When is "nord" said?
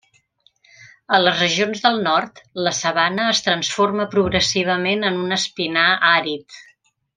2.07-2.41